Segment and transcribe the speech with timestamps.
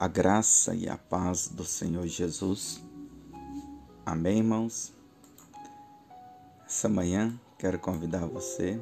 [0.00, 2.80] A graça e a paz do Senhor Jesus.
[4.06, 4.94] Amém, irmãos?
[6.64, 8.80] Essa manhã quero convidar você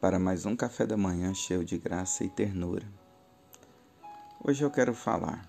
[0.00, 2.84] para mais um café da manhã cheio de graça e ternura.
[4.42, 5.48] Hoje eu quero falar: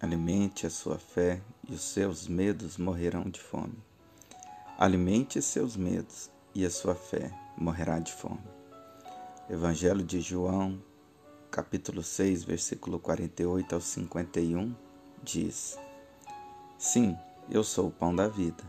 [0.00, 3.82] alimente a sua fé e os seus medos morrerão de fome.
[4.78, 8.46] Alimente seus medos e a sua fé morrerá de fome.
[9.50, 10.80] Evangelho de João,
[11.50, 14.74] capítulo 6, versículo 48 ao 51,
[15.22, 15.78] diz:
[16.78, 17.16] Sim,
[17.50, 18.62] eu sou o pão da vida.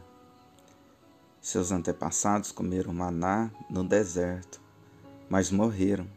[1.41, 4.61] Seus antepassados comeram maná no deserto,
[5.29, 6.07] mas morreram.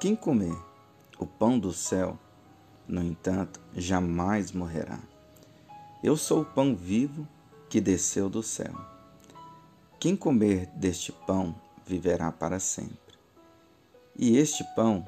[0.00, 0.56] Quem comer
[1.18, 2.18] o pão do céu,
[2.86, 5.00] no entanto, jamais morrerá.
[6.02, 7.26] Eu sou o pão vivo
[7.68, 8.74] que desceu do céu.
[9.98, 12.96] Quem comer deste pão viverá para sempre.
[14.18, 15.06] E este pão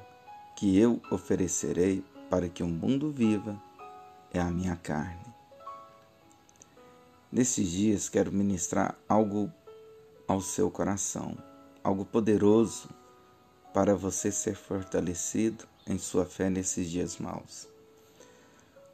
[0.59, 3.57] que eu oferecerei para que o mundo viva
[4.33, 5.33] é a minha carne.
[7.31, 9.53] Nesses dias quero ministrar algo
[10.27, 11.39] ao seu coração,
[11.85, 12.91] algo poderoso
[13.73, 17.69] para você ser fortalecido em sua fé nesses dias maus.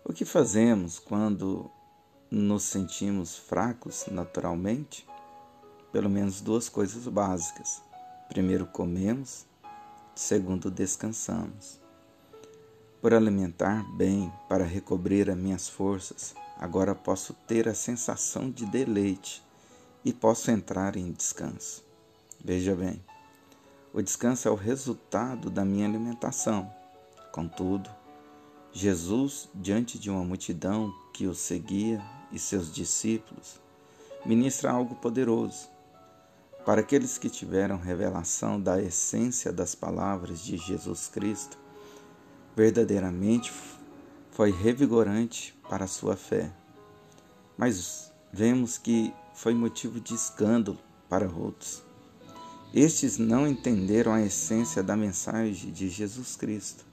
[0.04, 1.70] O que fazemos quando
[2.30, 5.08] nos sentimos fracos naturalmente?
[5.90, 7.80] Pelo menos duas coisas básicas.
[8.28, 9.46] Primeiro, comemos
[10.14, 11.80] segundo descansamos.
[13.00, 19.42] Por alimentar bem para recobrir as minhas forças, agora posso ter a sensação de deleite
[20.04, 21.84] e posso entrar em descanso.
[22.42, 23.02] Veja bem,
[23.92, 26.72] o descanso é o resultado da minha alimentação.
[27.32, 27.90] Contudo,
[28.72, 33.60] Jesus, diante de uma multidão que o seguia e seus discípulos,
[34.24, 35.73] ministra algo poderoso
[36.64, 41.58] para aqueles que tiveram revelação da essência das palavras de Jesus Cristo,
[42.56, 43.52] verdadeiramente
[44.30, 46.50] foi revigorante para a sua fé.
[47.56, 50.78] Mas vemos que foi motivo de escândalo
[51.08, 51.82] para outros.
[52.72, 56.84] Estes não entenderam a essência da mensagem de Jesus Cristo.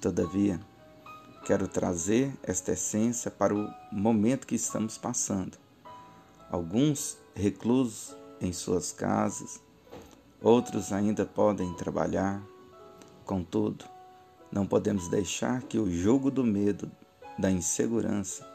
[0.00, 0.60] Todavia,
[1.44, 5.58] quero trazer esta essência para o momento que estamos passando.
[6.50, 9.60] Alguns reclusos em suas casas,
[10.40, 12.42] outros ainda podem trabalhar.
[13.24, 13.84] Contudo,
[14.50, 16.90] não podemos deixar que o jogo do medo,
[17.38, 18.48] da insegurança,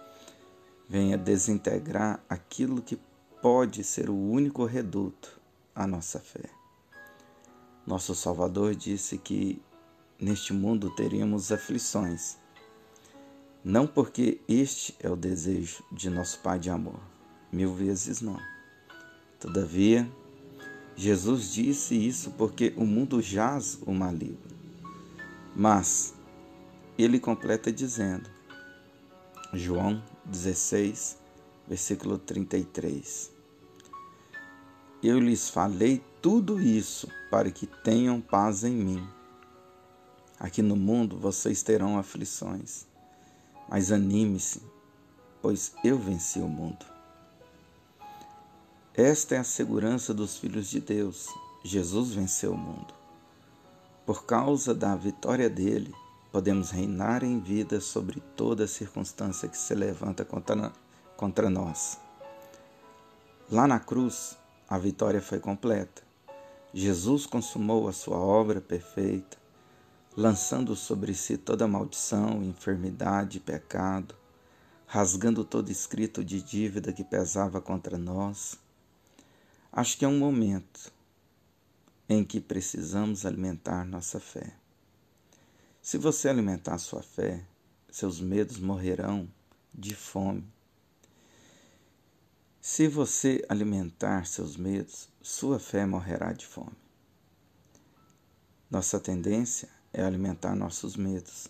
[0.88, 3.00] venha desintegrar aquilo que
[3.42, 5.40] pode ser o único reduto
[5.76, 6.50] à nossa fé.
[7.86, 9.62] Nosso Salvador disse que
[10.20, 12.38] neste mundo teríamos aflições,
[13.64, 17.00] não porque este é o desejo de nosso Pai de amor,
[17.52, 18.53] mil vezes não
[19.44, 20.10] Todavia,
[20.96, 24.38] Jesus disse isso porque o mundo jaz o maligno.
[25.54, 26.14] Mas
[26.98, 28.30] ele completa dizendo,
[29.52, 31.18] João 16,
[31.68, 33.34] versículo 33.
[35.04, 39.06] Eu lhes falei tudo isso para que tenham paz em mim.
[40.40, 42.88] Aqui no mundo vocês terão aflições,
[43.68, 44.62] mas anime-se,
[45.42, 46.93] pois eu venci o mundo.
[48.96, 51.28] Esta é a segurança dos filhos de Deus.
[51.64, 52.94] Jesus venceu o mundo.
[54.06, 55.92] Por causa da vitória dele,
[56.32, 61.98] podemos reinar em vida sobre toda circunstância que se levanta contra, nós.
[63.50, 64.38] Lá na cruz,
[64.70, 66.04] a vitória foi completa.
[66.72, 69.38] Jesus consumou a sua obra perfeita,
[70.16, 74.14] lançando sobre si toda maldição, enfermidade e pecado,
[74.86, 78.62] rasgando todo escrito de dívida que pesava contra nós
[79.76, 80.94] Acho que é um momento
[82.08, 84.56] em que precisamos alimentar nossa fé.
[85.82, 87.44] Se você alimentar sua fé,
[87.90, 89.28] seus medos morrerão
[89.74, 90.48] de fome.
[92.62, 96.78] Se você alimentar seus medos, sua fé morrerá de fome.
[98.70, 101.48] Nossa tendência é alimentar nossos medos.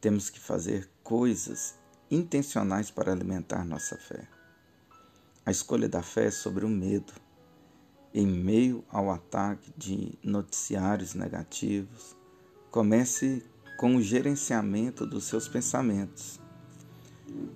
[0.00, 1.74] Temos que fazer coisas
[2.10, 4.26] intencionais para alimentar nossa fé.
[5.44, 7.25] A escolha da fé é sobre o medo
[8.16, 12.16] em meio ao ataque de noticiários negativos,
[12.70, 13.44] comece
[13.76, 16.40] com o gerenciamento dos seus pensamentos.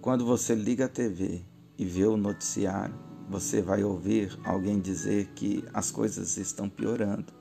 [0.03, 1.43] Quando você liga a TV
[1.79, 2.95] e vê o noticiário,
[3.27, 7.33] você vai ouvir alguém dizer que as coisas estão piorando.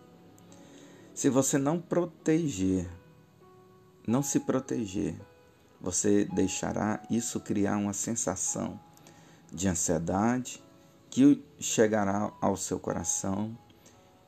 [1.13, 2.89] Se você não proteger,
[4.07, 5.19] não se proteger,
[5.81, 8.80] você deixará isso criar uma sensação
[9.51, 10.63] de ansiedade,
[11.09, 13.57] que chegará ao seu coração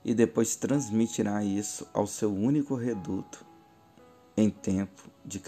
[0.03, 3.45] e depois transmitirá isso ao seu único reduto,
[4.35, 5.41] em tempo de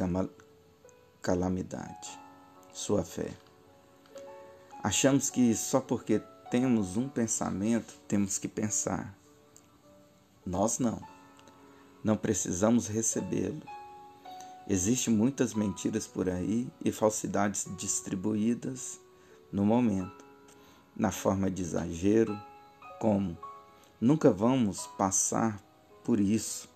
[1.22, 2.20] calamidade.
[2.72, 3.32] Sua fé.
[4.84, 6.22] Achamos que só porque
[6.52, 9.18] temos um pensamento temos que pensar.
[10.46, 11.02] Nós não.
[12.04, 13.64] Não precisamos recebê-lo.
[14.68, 19.00] Existem muitas mentiras por aí e falsidades distribuídas
[19.52, 20.23] no momento,
[20.96, 22.40] na forma de exagero,
[23.00, 23.38] como
[24.00, 25.62] nunca vamos passar
[26.04, 26.70] por isso,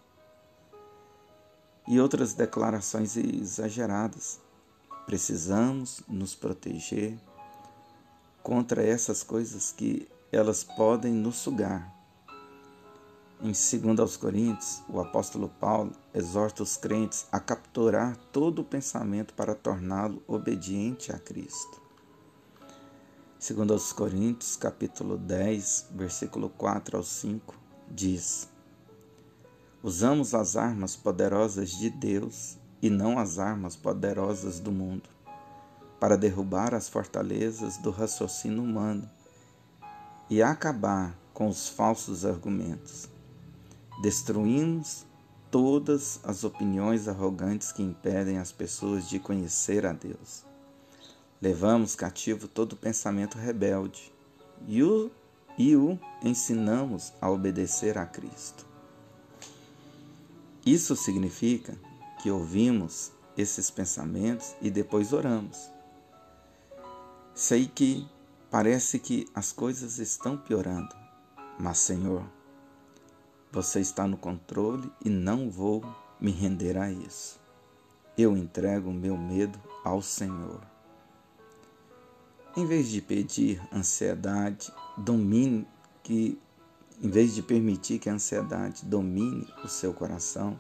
[1.88, 4.40] e outras declarações exageradas.
[5.06, 7.18] Precisamos nos proteger
[8.44, 11.98] contra essas coisas que elas podem nos sugar
[13.40, 19.32] em 2 aos Coríntios, o apóstolo Paulo exorta os crentes a capturar todo o pensamento
[19.36, 21.87] para torná-lo obediente a Cristo.
[23.40, 27.56] 2 aos Coríntios, capítulo 10, versículo 4 ao 5,
[27.90, 28.50] diz:
[29.84, 35.10] Usamos as armas poderosas de Deus e não as armas poderosas do mundo,
[36.00, 39.10] para derrubar as fortalezas do raciocínio humano
[40.30, 43.10] e acabar com os falsos argumentos
[44.00, 45.08] Destruímos
[45.50, 50.46] todas as opiniões arrogantes que impedem as pessoas de conhecer a Deus.
[51.42, 54.12] Levamos cativo todo pensamento rebelde
[54.68, 55.12] e o,
[55.58, 58.66] e o ensinamos a obedecer a Cristo.
[60.66, 61.78] Isso significa
[62.22, 65.70] que ouvimos esses pensamentos e depois oramos.
[67.36, 68.08] Sei que
[68.50, 70.96] parece que as coisas estão piorando,
[71.60, 72.24] mas, Senhor,
[73.52, 75.84] você está no controle e não vou
[76.20, 77.40] me render a isso.
[78.18, 80.77] Eu entrego o meu medo ao Senhor.
[82.58, 85.68] Em vez de pedir ansiedade, domine
[86.02, 86.42] que
[87.00, 90.60] em vez de permitir que a ansiedade domine o seu coração,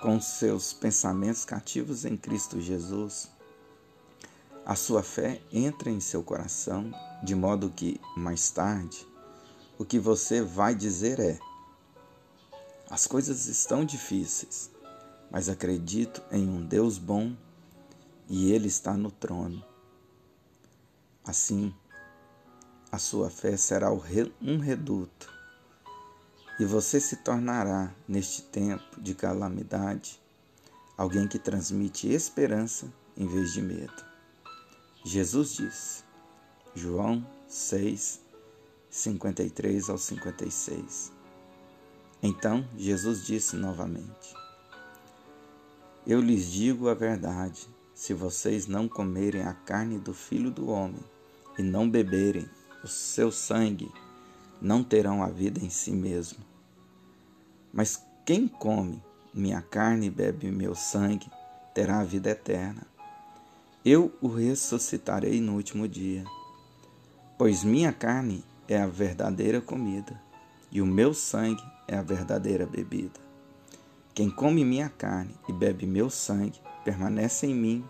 [0.00, 3.28] com seus pensamentos cativos em Cristo Jesus,
[4.64, 9.04] a sua fé entra em seu coração, de modo que, mais tarde,
[9.76, 11.36] o que você vai dizer é:
[12.88, 14.70] as coisas estão difíceis,
[15.32, 17.34] mas acredito em um Deus bom
[18.28, 19.64] e Ele está no trono.
[21.26, 21.74] Assim,
[22.92, 25.36] a sua fé será um reduto
[26.58, 30.22] e você se tornará, neste tempo de calamidade,
[30.96, 34.04] alguém que transmite esperança em vez de medo.
[35.04, 36.04] Jesus disse,
[36.74, 38.20] João 6,
[38.88, 41.12] 53 ao 56.
[42.22, 44.34] Então Jesus disse novamente:
[46.06, 51.04] Eu lhes digo a verdade: se vocês não comerem a carne do filho do homem
[51.58, 52.48] e não beberem
[52.82, 53.90] o seu sangue,
[54.60, 56.38] não terão a vida em si mesmo.
[57.72, 61.30] Mas quem come minha carne e bebe meu sangue
[61.74, 62.86] terá a vida eterna.
[63.84, 66.24] Eu o ressuscitarei no último dia,
[67.38, 70.20] pois minha carne é a verdadeira comida
[70.72, 73.20] e o meu sangue é a verdadeira bebida.
[74.14, 77.84] Quem come minha carne e bebe meu sangue permanece em mim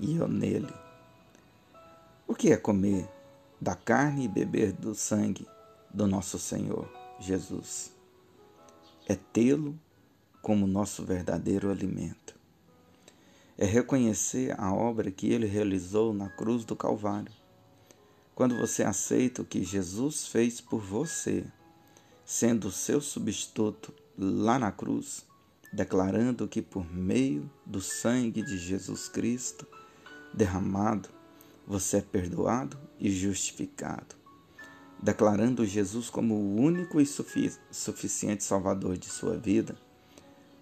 [0.00, 0.81] e eu nele.
[2.32, 3.06] O que é comer
[3.60, 5.46] da carne e beber do sangue
[5.92, 6.90] do nosso Senhor
[7.20, 7.92] Jesus?
[9.06, 9.78] É tê-lo
[10.40, 12.34] como nosso verdadeiro alimento.
[13.58, 17.30] É reconhecer a obra que ele realizou na cruz do Calvário.
[18.34, 21.44] Quando você aceita o que Jesus fez por você,
[22.24, 25.26] sendo seu substituto lá na cruz,
[25.70, 29.66] declarando que por meio do sangue de Jesus Cristo
[30.32, 31.10] derramado,
[31.66, 34.14] você é perdoado e justificado,
[35.02, 39.76] declarando Jesus como o único e suficiente Salvador de sua vida,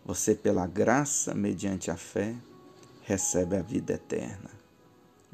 [0.05, 2.35] você, pela graça mediante a fé,
[3.03, 4.51] recebe a vida eterna.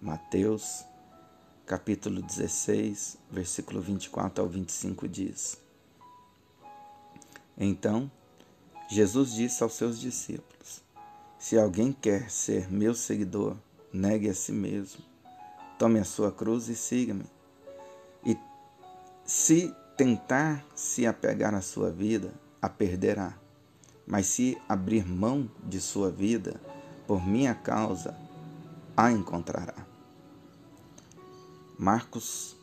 [0.02, 0.84] Mateus,
[1.64, 5.66] capítulo 16, versículo 24 ao 25 diz:
[7.58, 8.10] então,
[8.90, 10.82] Jesus disse aos seus discípulos:
[11.38, 13.56] Se alguém quer ser meu seguidor,
[13.90, 15.02] negue a si mesmo,
[15.78, 17.24] tome a sua cruz e siga-me.
[18.24, 18.36] E
[19.24, 23.34] se tentar se apegar à sua vida, a perderá.
[24.06, 26.60] Mas se abrir mão de sua vida,
[27.06, 28.16] por minha causa,
[28.96, 29.86] a encontrará.
[31.78, 32.56] Marcos,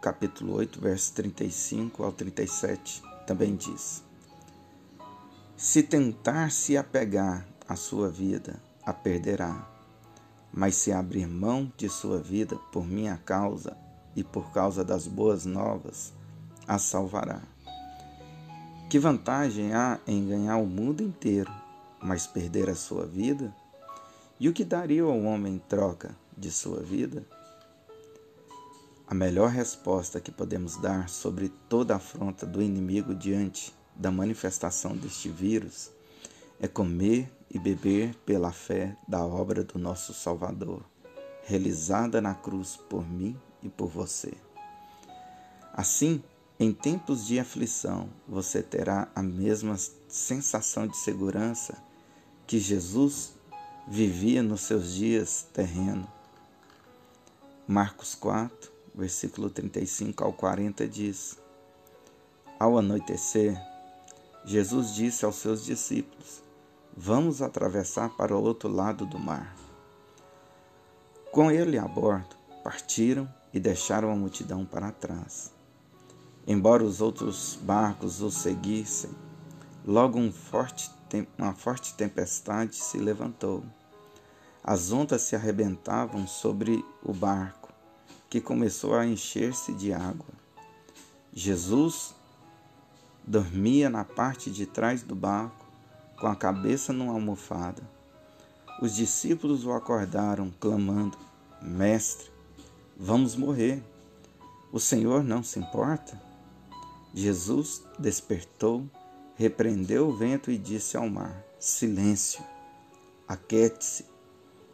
[0.00, 4.04] capítulo 8, verso 35 ao 37, também diz:
[5.56, 9.75] se tentar se apegar à sua vida, a perderá.
[10.56, 13.76] Mas se abrir mão de sua vida por minha causa
[14.16, 16.12] e por causa das boas novas,
[16.66, 17.42] a salvará.
[18.88, 21.52] Que vantagem há em ganhar o mundo inteiro
[22.00, 23.54] mas perder a sua vida?
[24.38, 27.24] E o que daria ao homem em troca de sua vida?
[29.06, 35.28] A melhor resposta que podemos dar sobre toda afronta do inimigo diante da manifestação deste
[35.28, 35.90] vírus
[36.60, 40.84] é comer e beber pela fé da obra do nosso Salvador,
[41.42, 44.34] realizada na cruz por mim e por você.
[45.72, 46.22] Assim,
[46.60, 49.74] em tempos de aflição, você terá a mesma
[50.06, 51.82] sensação de segurança
[52.46, 53.32] que Jesus
[53.88, 56.08] vivia nos seus dias terrenos.
[57.66, 61.38] Marcos 4, versículo 35 ao 40 diz:
[62.60, 63.58] Ao anoitecer,
[64.44, 66.45] Jesus disse aos seus discípulos:
[66.98, 69.54] Vamos atravessar para o outro lado do mar.
[71.30, 72.34] Com ele a bordo,
[72.64, 75.52] partiram e deixaram a multidão para trás.
[76.46, 79.10] Embora os outros barcos o seguissem,
[79.84, 80.90] logo um forte,
[81.36, 83.62] uma forte tempestade se levantou.
[84.64, 87.68] As ondas se arrebentavam sobre o barco,
[88.30, 90.34] que começou a encher-se de água.
[91.30, 92.14] Jesus
[93.22, 95.65] dormia na parte de trás do barco,
[96.18, 97.82] com a cabeça numa almofada.
[98.80, 101.16] Os discípulos o acordaram, clamando:
[101.62, 102.30] Mestre,
[102.96, 103.82] vamos morrer.
[104.72, 106.20] O Senhor não se importa?
[107.14, 108.84] Jesus despertou,
[109.36, 112.44] repreendeu o vento e disse ao mar: Silêncio,
[113.26, 114.04] aquete-se.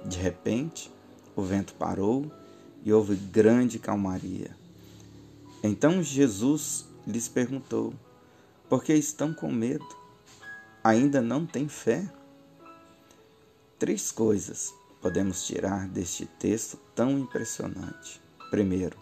[0.05, 0.91] De repente,
[1.37, 2.31] o vento parou
[2.85, 4.57] e houve grande calmaria.
[5.63, 7.95] Então Jesus lhes perguntou:
[8.69, 10.02] Por que estão com medo?
[10.85, 12.11] Ainda não têm fé?
[13.79, 18.21] Três coisas podemos tirar deste texto tão impressionante.
[18.51, 18.99] Primeiro,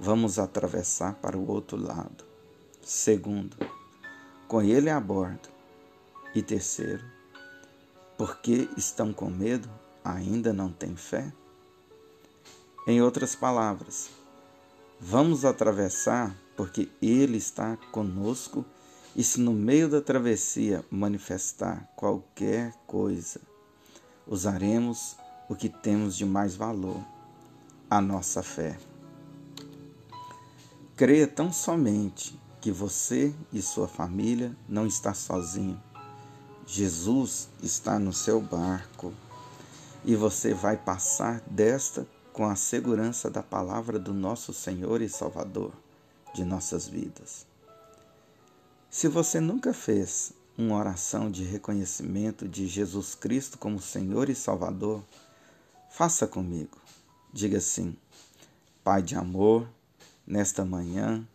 [0.00, 2.24] vamos atravessar para o outro lado.
[2.82, 3.56] Segundo,
[4.48, 5.48] com ele a bordo.
[6.34, 7.04] E terceiro,
[8.18, 9.70] porque estão com medo,
[10.04, 11.32] ainda não têm fé?
[12.84, 14.10] Em outras palavras,
[15.00, 18.64] vamos atravessar porque ele está conosco
[19.16, 23.40] e se no meio da travessia manifestar qualquer coisa,
[24.26, 25.16] usaremos
[25.48, 27.00] o que temos de mais valor,
[27.88, 28.76] a nossa fé.
[30.96, 35.80] Creia tão somente que você e sua família não está sozinho.
[36.66, 39.12] Jesus está no seu barco
[40.04, 45.72] e você vai passar desta com a segurança da palavra do nosso Senhor e Salvador
[46.34, 47.46] de nossas vidas.
[48.94, 55.02] Se você nunca fez uma oração de reconhecimento de Jesus Cristo como Senhor e Salvador,
[55.90, 56.78] faça comigo.
[57.32, 57.96] Diga assim:
[58.84, 59.68] Pai de amor,
[60.24, 61.26] Nesta manhã,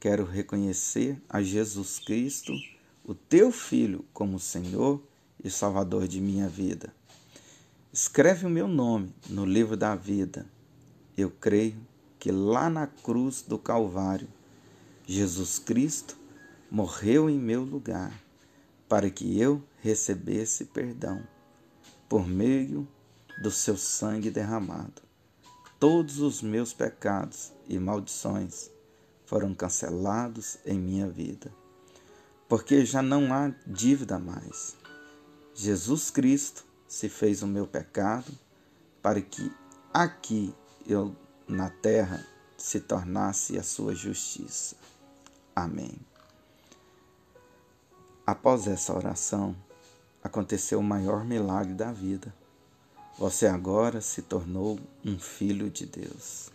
[0.00, 2.54] quero reconhecer a Jesus Cristo,
[3.04, 4.98] o teu Filho, como Senhor
[5.44, 6.94] e Salvador de minha vida.
[7.92, 10.46] Escreve o meu nome no livro da vida.
[11.14, 11.76] Eu creio
[12.18, 14.28] que lá na cruz do Calvário,
[15.06, 16.21] Jesus Cristo
[16.72, 18.18] morreu em meu lugar
[18.88, 21.22] para que eu recebesse perdão
[22.08, 22.88] por meio
[23.42, 25.02] do seu sangue derramado
[25.82, 28.70] todos os meus pecados e maldições
[29.26, 31.52] foram cancelados em minha vida,
[32.48, 34.76] porque já não há dívida mais.
[35.56, 38.32] Jesus Cristo se fez o meu pecado
[39.02, 39.52] para que
[39.92, 40.54] aqui
[40.86, 41.16] eu
[41.48, 42.24] na terra
[42.56, 44.76] se tornasse a sua justiça.
[45.52, 46.11] Amém.
[48.26, 49.56] Após essa oração,
[50.22, 52.32] aconteceu o maior milagre da vida
[53.18, 56.50] você agora se tornou um filho de Deus.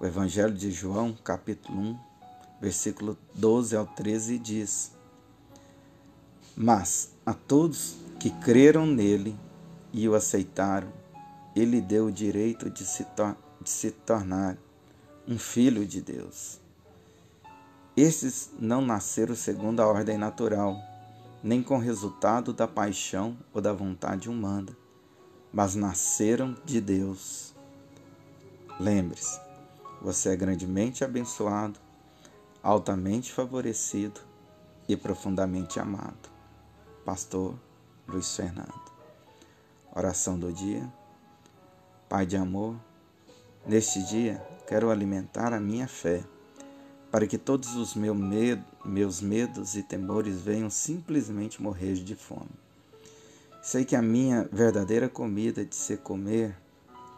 [0.00, 1.98] O Evangelho de João, capítulo 1,
[2.60, 4.92] versículo 12 ao 13 diz:
[6.56, 9.38] Mas a todos que creram nele
[9.92, 10.90] e o aceitaram,
[11.54, 13.06] ele deu o direito de se,
[13.60, 14.56] de se tornar
[15.26, 16.58] um filho de Deus.
[17.98, 20.76] Esses não nasceram segundo a ordem natural,
[21.42, 24.76] nem com resultado da paixão ou da vontade humana
[25.52, 27.54] mas nasceram de Deus.
[28.78, 29.40] Lembre-se,
[30.00, 31.80] você é grandemente abençoado,
[32.62, 34.20] altamente favorecido
[34.88, 36.28] e profundamente amado.
[37.04, 37.54] Pastor
[38.06, 38.92] Luiz Fernando.
[39.94, 40.90] Oração do dia.
[42.08, 42.76] Pai de amor,
[43.66, 46.22] neste dia quero alimentar a minha fé,
[47.10, 52.50] para que todos os meus medos e temores venham simplesmente morrer de fome.
[53.62, 56.54] Sei que a minha verdadeira comida de se comer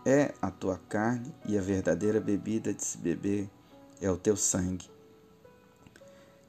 [0.04, 3.48] é a tua carne e a verdadeira bebida de se beber
[4.00, 4.88] é o teu sangue.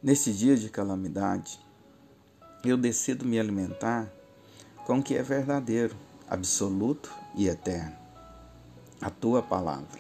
[0.02, 1.60] Neste dia de calamidade,
[2.64, 4.12] eu decido me alimentar
[4.86, 5.96] com o que é verdadeiro,
[6.30, 7.96] absoluto e eterno,
[9.02, 10.00] a tua palavra.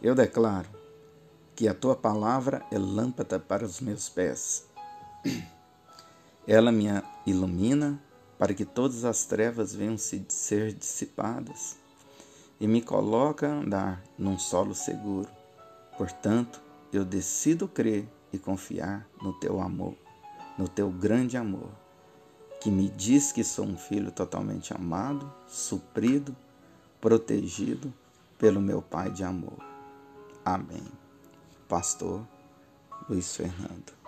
[0.00, 0.68] Eu declaro
[1.54, 4.66] que a tua palavra é lâmpada para os meus pés.
[6.46, 6.86] Ela me
[7.26, 8.00] ilumina
[8.38, 11.76] para que todas as trevas venham se ser dissipadas
[12.58, 15.28] e me coloca a andar num solo seguro.
[15.96, 16.60] Portanto,
[16.92, 19.94] eu decido crer e confiar no teu amor,
[20.58, 21.70] no teu grande amor,
[22.60, 26.34] que me diz que sou um filho totalmente amado, suprido,
[27.00, 27.92] protegido
[28.38, 29.58] pelo meu Pai de amor.
[30.44, 31.01] Amém.
[31.72, 32.28] Pastor
[33.08, 34.01] Luiz Fernando.